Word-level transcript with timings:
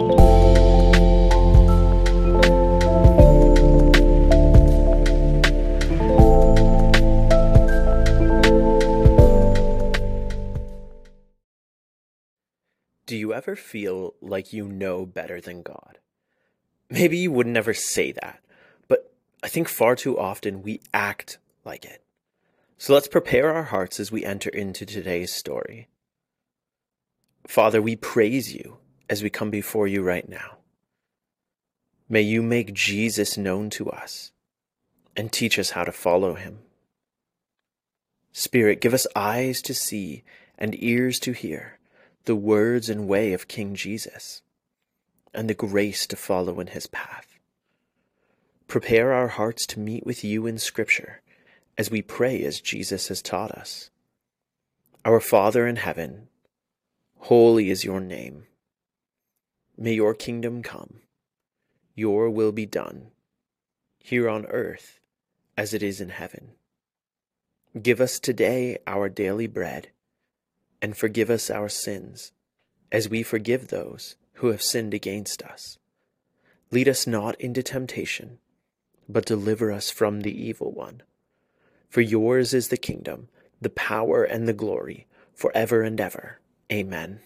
Do 0.00 0.06
you 0.06 0.12
ever 13.34 13.54
feel 13.54 14.14
like 14.22 14.54
you 14.54 14.66
know 14.66 15.04
better 15.04 15.38
than 15.38 15.60
God? 15.60 15.98
Maybe 16.88 17.18
you 17.18 17.30
would 17.32 17.46
never 17.46 17.74
say 17.74 18.12
that, 18.12 18.40
but 18.88 19.12
I 19.42 19.48
think 19.48 19.68
far 19.68 19.96
too 19.96 20.18
often 20.18 20.62
we 20.62 20.80
act 20.94 21.36
like 21.62 21.84
it. 21.84 22.02
So 22.78 22.94
let's 22.94 23.06
prepare 23.06 23.52
our 23.52 23.64
hearts 23.64 24.00
as 24.00 24.10
we 24.10 24.24
enter 24.24 24.48
into 24.48 24.86
today's 24.86 25.34
story. 25.34 25.88
Father, 27.46 27.82
we 27.82 27.96
praise 27.96 28.54
you 28.54 28.79
as 29.10 29.22
we 29.22 29.28
come 29.28 29.50
before 29.50 29.88
you 29.88 30.02
right 30.02 30.28
now. 30.28 30.58
May 32.08 32.22
you 32.22 32.42
make 32.42 32.72
Jesus 32.72 33.36
known 33.36 33.68
to 33.70 33.90
us 33.90 34.30
and 35.16 35.30
teach 35.30 35.58
us 35.58 35.70
how 35.70 35.84
to 35.84 35.92
follow 35.92 36.34
him. 36.34 36.60
Spirit, 38.32 38.80
give 38.80 38.94
us 38.94 39.08
eyes 39.16 39.60
to 39.62 39.74
see 39.74 40.22
and 40.56 40.80
ears 40.82 41.18
to 41.20 41.32
hear 41.32 41.78
the 42.26 42.36
words 42.36 42.88
and 42.88 43.08
way 43.08 43.32
of 43.32 43.48
King 43.48 43.74
Jesus, 43.74 44.42
and 45.32 45.48
the 45.48 45.54
grace 45.54 46.06
to 46.06 46.16
follow 46.16 46.60
in 46.60 46.68
his 46.68 46.86
path. 46.86 47.38
Prepare 48.68 49.12
our 49.12 49.28
hearts 49.28 49.66
to 49.66 49.80
meet 49.80 50.04
with 50.04 50.22
you 50.22 50.46
in 50.46 50.58
Scripture 50.58 51.22
as 51.78 51.90
we 51.90 52.02
pray 52.02 52.44
as 52.44 52.60
Jesus 52.60 53.08
has 53.08 53.22
taught 53.22 53.50
us. 53.50 53.90
Our 55.04 55.18
Father 55.18 55.66
in 55.66 55.76
heaven, 55.76 56.28
holy 57.18 57.70
is 57.70 57.84
your 57.84 58.00
name. 58.00 58.44
May 59.82 59.94
your 59.94 60.12
kingdom 60.12 60.62
come, 60.62 61.00
your 61.94 62.28
will 62.28 62.52
be 62.52 62.66
done, 62.66 63.12
here 63.98 64.28
on 64.28 64.44
earth 64.44 65.00
as 65.56 65.72
it 65.72 65.82
is 65.82 66.02
in 66.02 66.10
heaven. 66.10 66.50
Give 67.80 67.98
us 67.98 68.20
today 68.20 68.76
our 68.86 69.08
daily 69.08 69.46
bread 69.46 69.88
and 70.82 70.94
forgive 70.94 71.30
us 71.30 71.48
our 71.48 71.70
sins, 71.70 72.32
as 72.92 73.08
we 73.08 73.22
forgive 73.22 73.68
those 73.68 74.16
who 74.34 74.48
have 74.48 74.62
sinned 74.62 74.92
against 74.92 75.42
us. 75.42 75.78
Lead 76.70 76.86
us 76.86 77.06
not 77.06 77.40
into 77.40 77.62
temptation, 77.62 78.36
but 79.08 79.24
deliver 79.24 79.72
us 79.72 79.90
from 79.90 80.20
the 80.20 80.46
evil 80.46 80.72
one. 80.72 81.02
For 81.88 82.02
yours 82.02 82.52
is 82.52 82.68
the 82.68 82.76
kingdom, 82.76 83.30
the 83.62 83.70
power, 83.70 84.24
and 84.24 84.46
the 84.46 84.52
glory, 84.52 85.06
for 85.32 85.50
ever 85.54 85.80
and 85.80 85.98
ever. 85.98 86.38
Amen. 86.70 87.20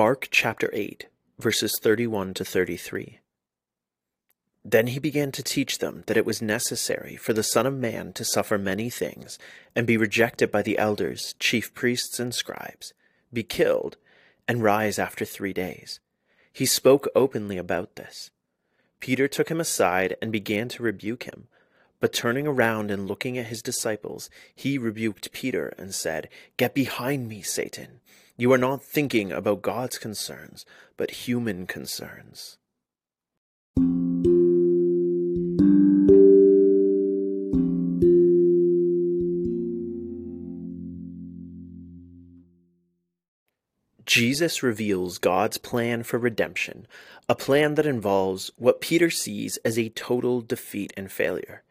Mark 0.00 0.28
chapter 0.30 0.70
8, 0.72 1.08
verses 1.38 1.78
31 1.82 2.32
to 2.32 2.42
33. 2.42 3.18
Then 4.64 4.86
he 4.86 4.98
began 4.98 5.30
to 5.32 5.42
teach 5.42 5.76
them 5.76 6.04
that 6.06 6.16
it 6.16 6.24
was 6.24 6.40
necessary 6.40 7.16
for 7.16 7.34
the 7.34 7.42
Son 7.42 7.66
of 7.66 7.74
Man 7.74 8.14
to 8.14 8.24
suffer 8.24 8.56
many 8.56 8.88
things, 8.88 9.38
and 9.76 9.86
be 9.86 9.98
rejected 9.98 10.50
by 10.50 10.62
the 10.62 10.78
elders, 10.78 11.34
chief 11.38 11.74
priests, 11.74 12.18
and 12.18 12.34
scribes, 12.34 12.94
be 13.30 13.42
killed, 13.42 13.98
and 14.48 14.62
rise 14.62 14.98
after 14.98 15.26
three 15.26 15.52
days. 15.52 16.00
He 16.50 16.64
spoke 16.64 17.06
openly 17.14 17.58
about 17.58 17.96
this. 17.96 18.30
Peter 19.00 19.28
took 19.28 19.50
him 19.50 19.60
aside 19.60 20.16
and 20.22 20.32
began 20.32 20.70
to 20.70 20.82
rebuke 20.82 21.24
him. 21.24 21.48
But 22.00 22.14
turning 22.14 22.46
around 22.46 22.90
and 22.90 23.06
looking 23.06 23.36
at 23.36 23.48
his 23.48 23.60
disciples, 23.60 24.30
he 24.54 24.78
rebuked 24.78 25.30
Peter 25.32 25.74
and 25.76 25.94
said, 25.94 26.30
Get 26.56 26.72
behind 26.72 27.28
me, 27.28 27.42
Satan. 27.42 28.00
You 28.40 28.50
are 28.54 28.56
not 28.56 28.82
thinking 28.82 29.32
about 29.32 29.60
God's 29.60 29.98
concerns, 29.98 30.64
but 30.96 31.10
human 31.28 31.66
concerns. 31.66 32.56
Jesus 44.06 44.62
reveals 44.62 45.18
God's 45.18 45.58
plan 45.58 46.02
for 46.02 46.18
redemption, 46.18 46.86
a 47.28 47.34
plan 47.34 47.74
that 47.74 47.84
involves 47.84 48.50
what 48.56 48.80
Peter 48.80 49.10
sees 49.10 49.58
as 49.66 49.78
a 49.78 49.90
total 49.90 50.40
defeat 50.40 50.94
and 50.96 51.12
failure. 51.12 51.62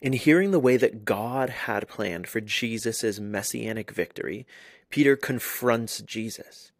In 0.00 0.12
hearing 0.12 0.52
the 0.52 0.60
way 0.60 0.76
that 0.76 1.04
God 1.04 1.50
had 1.50 1.88
planned 1.88 2.28
for 2.28 2.40
Jesus' 2.40 3.18
messianic 3.18 3.90
victory, 3.90 4.46
Peter 4.90 5.16
confronts 5.16 6.00
Jesus. 6.02 6.70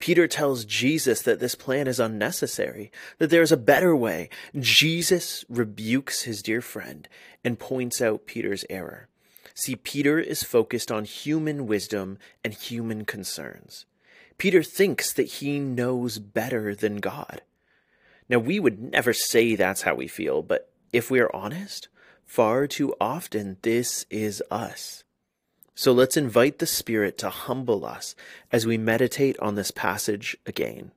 Peter 0.00 0.26
tells 0.26 0.64
Jesus 0.64 1.22
that 1.22 1.40
this 1.40 1.54
plan 1.54 1.86
is 1.86 2.00
unnecessary, 2.00 2.90
that 3.18 3.30
there 3.30 3.42
is 3.42 3.52
a 3.52 3.56
better 3.56 3.94
way. 3.94 4.28
Jesus 4.58 5.44
rebukes 5.48 6.22
his 6.22 6.42
dear 6.42 6.60
friend 6.60 7.08
and 7.44 7.58
points 7.58 8.02
out 8.02 8.26
Peter's 8.26 8.64
error. 8.68 9.08
See, 9.54 9.76
Peter 9.76 10.18
is 10.18 10.42
focused 10.42 10.90
on 10.90 11.04
human 11.04 11.66
wisdom 11.66 12.18
and 12.42 12.52
human 12.52 13.04
concerns. 13.04 13.86
Peter 14.36 14.64
thinks 14.64 15.12
that 15.12 15.24
he 15.24 15.60
knows 15.60 16.18
better 16.18 16.74
than 16.74 16.96
God. 16.96 17.42
Now, 18.28 18.38
we 18.38 18.58
would 18.58 18.80
never 18.92 19.12
say 19.12 19.54
that's 19.54 19.82
how 19.82 19.94
we 19.94 20.08
feel, 20.08 20.42
but 20.42 20.72
if 20.92 21.10
we 21.10 21.20
are 21.20 21.34
honest, 21.34 21.88
far 22.26 22.66
too 22.66 22.94
often 23.00 23.56
this 23.62 24.06
is 24.10 24.42
us. 24.50 25.04
So 25.74 25.92
let's 25.92 26.16
invite 26.16 26.58
the 26.60 26.66
Spirit 26.66 27.18
to 27.18 27.30
humble 27.30 27.84
us 27.84 28.14
as 28.52 28.66
we 28.66 28.78
meditate 28.78 29.38
on 29.40 29.56
this 29.56 29.70
passage 29.70 30.36
again. 30.46 30.92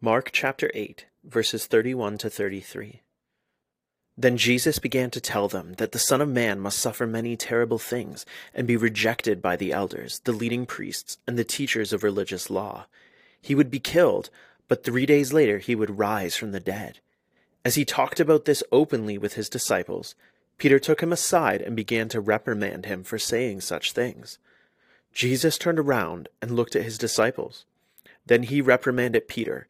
Mark 0.00 0.30
chapter 0.32 0.70
8, 0.74 1.06
verses 1.24 1.66
31 1.66 2.18
to 2.18 2.30
33. 2.30 3.00
Then 4.18 4.36
Jesus 4.36 4.78
began 4.78 5.10
to 5.10 5.20
tell 5.20 5.48
them 5.48 5.74
that 5.78 5.92
the 5.92 5.98
Son 5.98 6.20
of 6.20 6.28
Man 6.28 6.60
must 6.60 6.78
suffer 6.78 7.06
many 7.06 7.36
terrible 7.36 7.78
things 7.78 8.24
and 8.54 8.66
be 8.66 8.76
rejected 8.76 9.42
by 9.42 9.56
the 9.56 9.72
elders, 9.72 10.20
the 10.24 10.32
leading 10.32 10.64
priests, 10.64 11.18
and 11.26 11.38
the 11.38 11.44
teachers 11.44 11.92
of 11.92 12.02
religious 12.02 12.48
law. 12.48 12.86
He 13.46 13.54
would 13.54 13.70
be 13.70 13.78
killed, 13.78 14.28
but 14.66 14.82
three 14.82 15.06
days 15.06 15.32
later 15.32 15.58
he 15.58 15.76
would 15.76 16.00
rise 16.00 16.34
from 16.34 16.50
the 16.50 16.58
dead. 16.58 16.98
As 17.64 17.76
he 17.76 17.84
talked 17.84 18.18
about 18.18 18.44
this 18.44 18.60
openly 18.72 19.16
with 19.18 19.34
his 19.34 19.48
disciples, 19.48 20.16
Peter 20.58 20.80
took 20.80 21.00
him 21.00 21.12
aside 21.12 21.62
and 21.62 21.76
began 21.76 22.08
to 22.08 22.20
reprimand 22.20 22.86
him 22.86 23.04
for 23.04 23.20
saying 23.20 23.60
such 23.60 23.92
things. 23.92 24.40
Jesus 25.12 25.58
turned 25.58 25.78
around 25.78 26.28
and 26.42 26.56
looked 26.56 26.74
at 26.74 26.82
his 26.82 26.98
disciples. 26.98 27.66
Then 28.26 28.42
he 28.42 28.60
reprimanded 28.60 29.28
Peter. 29.28 29.68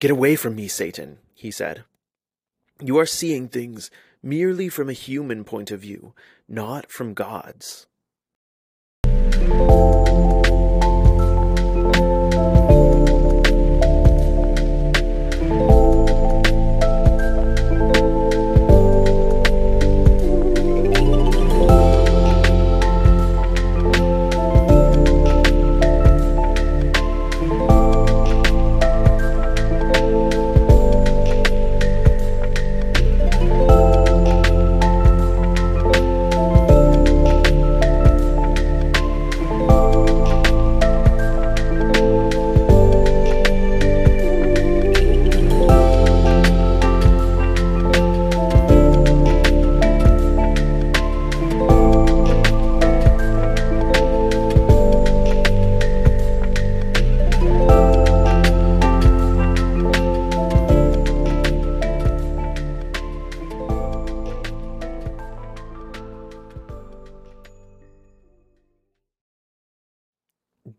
Get 0.00 0.10
away 0.10 0.34
from 0.34 0.56
me, 0.56 0.66
Satan, 0.66 1.18
he 1.34 1.50
said. 1.50 1.84
You 2.82 2.96
are 2.96 3.04
seeing 3.04 3.48
things 3.48 3.90
merely 4.22 4.70
from 4.70 4.88
a 4.88 4.94
human 4.94 5.44
point 5.44 5.70
of 5.70 5.80
view, 5.80 6.14
not 6.48 6.90
from 6.90 7.12
God's. 7.12 7.86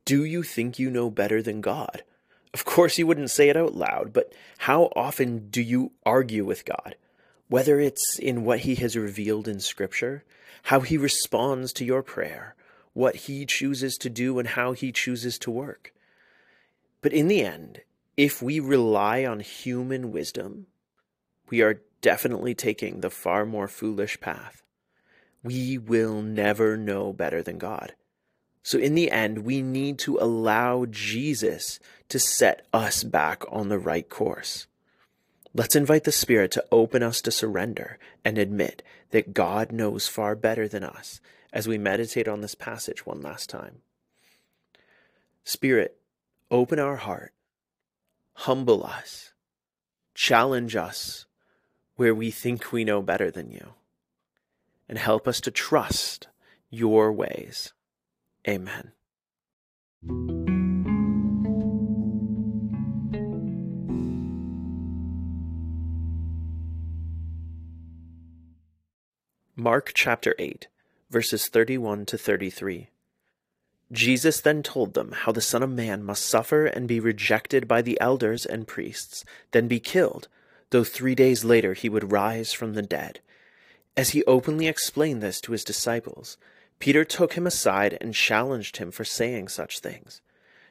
Do 0.09 0.23
you 0.23 0.41
think 0.41 0.79
you 0.79 0.89
know 0.89 1.11
better 1.11 1.39
than 1.39 1.61
God? 1.61 2.01
Of 2.51 2.65
course, 2.65 2.97
you 2.97 3.06
wouldn't 3.06 3.29
say 3.29 3.47
it 3.50 3.56
out 3.56 3.75
loud, 3.75 4.11
but 4.11 4.33
how 4.57 4.85
often 4.95 5.50
do 5.51 5.61
you 5.61 5.91
argue 6.03 6.44
with 6.44 6.65
God? 6.65 6.95
Whether 7.47 7.79
it's 7.79 8.17
in 8.17 8.44
what 8.44 8.61
He 8.61 8.73
has 8.73 8.97
revealed 8.97 9.47
in 9.47 9.59
Scripture, 9.59 10.23
how 10.63 10.79
He 10.79 10.97
responds 10.97 11.71
to 11.73 11.85
your 11.85 12.01
prayer, 12.01 12.56
what 12.94 13.27
He 13.27 13.45
chooses 13.45 13.97
to 13.97 14.09
do, 14.09 14.39
and 14.39 14.47
how 14.47 14.71
He 14.71 14.91
chooses 14.91 15.38
to 15.38 15.51
work. 15.51 15.94
But 17.03 17.13
in 17.13 17.27
the 17.27 17.45
end, 17.45 17.81
if 18.17 18.41
we 18.41 18.59
rely 18.59 19.23
on 19.23 19.41
human 19.41 20.11
wisdom, 20.11 20.65
we 21.51 21.61
are 21.61 21.83
definitely 22.01 22.56
taking 22.56 23.01
the 23.01 23.11
far 23.11 23.45
more 23.45 23.67
foolish 23.67 24.19
path. 24.19 24.63
We 25.44 25.77
will 25.77 26.23
never 26.23 26.77
know 26.77 27.13
better 27.13 27.44
than 27.44 27.59
God. 27.59 27.94
So, 28.63 28.77
in 28.77 28.95
the 28.95 29.09
end, 29.09 29.39
we 29.39 29.61
need 29.61 29.97
to 30.00 30.17
allow 30.17 30.85
Jesus 30.85 31.79
to 32.09 32.19
set 32.19 32.65
us 32.73 33.03
back 33.03 33.44
on 33.50 33.69
the 33.69 33.79
right 33.79 34.07
course. 34.07 34.67
Let's 35.53 35.75
invite 35.75 36.03
the 36.03 36.11
Spirit 36.11 36.51
to 36.51 36.65
open 36.71 37.01
us 37.01 37.21
to 37.21 37.31
surrender 37.31 37.97
and 38.23 38.38
admit 38.38 38.83
that 39.11 39.33
God 39.33 39.71
knows 39.71 40.07
far 40.07 40.35
better 40.35 40.67
than 40.67 40.83
us 40.83 41.21
as 41.51 41.67
we 41.67 41.77
meditate 41.77 42.27
on 42.27 42.41
this 42.41 42.56
passage 42.56 43.06
one 43.06 43.21
last 43.21 43.50
time. 43.50 43.81
Spirit, 45.44 45.97
open 46.51 46.77
our 46.77 46.97
heart, 46.97 47.33
humble 48.33 48.83
us, 48.83 49.33
challenge 50.13 50.75
us 50.75 51.25
where 51.95 52.13
we 52.13 52.29
think 52.29 52.71
we 52.71 52.83
know 52.83 53.01
better 53.01 53.31
than 53.31 53.50
you, 53.50 53.73
and 54.88 54.97
help 54.97 55.27
us 55.27 55.41
to 55.41 55.51
trust 55.51 56.27
your 56.69 57.11
ways. 57.11 57.73
Amen. 58.47 58.91
Mark 69.56 69.91
chapter 69.94 70.36
8, 70.39 70.68
verses 71.09 71.47
31 71.47 72.06
to 72.06 72.18
33. 72.18 72.89
Jesus 73.91 74.39
then 74.39 74.63
told 74.63 74.94
them 74.94 75.12
how 75.12 75.33
the 75.33 75.42
Son 75.42 75.62
of 75.62 75.69
Man 75.69 76.01
must 76.03 76.25
suffer 76.25 76.65
and 76.65 76.88
be 76.88 77.00
rejected 77.00 77.68
by 77.68 77.81
the 77.81 78.00
elders 78.00 78.45
and 78.45 78.68
priests, 78.68 79.25
then 79.51 79.68
be 79.68 79.81
killed, 79.81 80.30
though 80.69 80.85
three 80.85 81.15
days 81.15 81.44
later 81.44 81.74
he 81.74 81.89
would 81.89 82.12
rise 82.12 82.53
from 82.53 82.74
the 82.74 82.81
dead. 82.81 83.19
As 83.97 84.12
he 84.12 84.24
openly 84.24 84.68
explained 84.68 85.21
this 85.21 85.42
to 85.42 85.51
his 85.51 85.65
disciples, 85.65 86.38
Peter 86.80 87.04
took 87.04 87.34
him 87.34 87.46
aside 87.46 87.98
and 88.00 88.14
challenged 88.14 88.78
him 88.78 88.90
for 88.90 89.04
saying 89.04 89.50
such 89.50 89.80
things. 89.80 90.22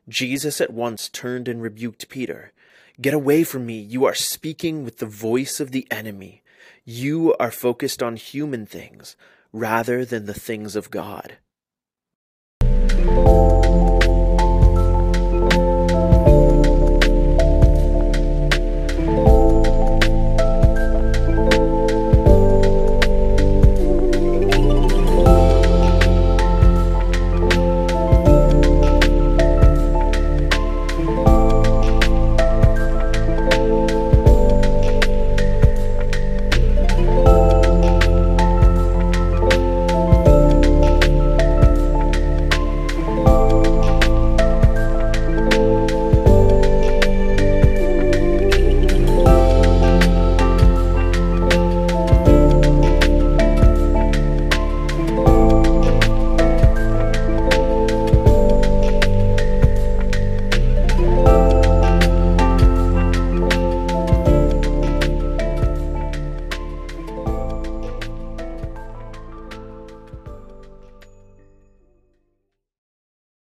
Jesus 0.09 0.61
at 0.61 0.73
once 0.73 1.09
turned 1.09 1.49
and 1.49 1.61
rebuked 1.61 2.09
Peter. 2.09 2.53
Get 3.01 3.13
away 3.13 3.45
from 3.45 3.67
me, 3.67 3.79
you 3.79 4.07
are 4.07 4.15
speaking 4.15 4.85
with 4.85 4.99
the 4.99 5.07
voice 5.07 5.61
of 5.61 5.71
the 5.71 5.87
enemy. 5.91 6.43
You 6.85 7.37
are 7.39 7.51
focused 7.51 8.03
on 8.03 8.17
human 8.17 8.65
things 8.65 9.17
rather 9.53 10.05
than 10.05 10.25
the 10.25 10.35
things 10.35 10.75
of 10.75 10.91
God. 10.91 11.37